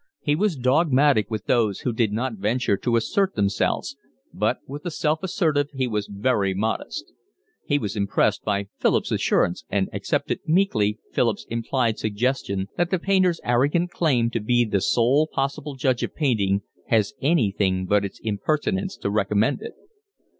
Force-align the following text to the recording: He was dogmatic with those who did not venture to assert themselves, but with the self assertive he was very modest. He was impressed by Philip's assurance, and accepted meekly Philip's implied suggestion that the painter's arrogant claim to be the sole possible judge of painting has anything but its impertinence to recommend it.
He 0.19 0.35
was 0.35 0.55
dogmatic 0.55 1.29
with 1.29 1.45
those 1.45 1.81
who 1.81 1.93
did 1.93 2.11
not 2.11 2.33
venture 2.33 2.75
to 2.75 2.95
assert 2.95 3.35
themselves, 3.35 3.97
but 4.33 4.57
with 4.65 4.81
the 4.81 4.89
self 4.89 5.21
assertive 5.21 5.69
he 5.75 5.87
was 5.87 6.07
very 6.11 6.55
modest. 6.55 7.13
He 7.67 7.77
was 7.77 7.95
impressed 7.95 8.43
by 8.43 8.69
Philip's 8.79 9.11
assurance, 9.11 9.63
and 9.69 9.89
accepted 9.93 10.39
meekly 10.47 10.97
Philip's 11.11 11.45
implied 11.51 11.99
suggestion 11.99 12.67
that 12.77 12.89
the 12.89 12.97
painter's 12.97 13.39
arrogant 13.43 13.91
claim 13.91 14.31
to 14.31 14.39
be 14.39 14.65
the 14.65 14.81
sole 14.81 15.27
possible 15.31 15.75
judge 15.75 16.01
of 16.01 16.15
painting 16.15 16.63
has 16.87 17.13
anything 17.21 17.85
but 17.85 18.03
its 18.03 18.19
impertinence 18.23 18.97
to 18.97 19.11
recommend 19.11 19.61
it. 19.61 19.73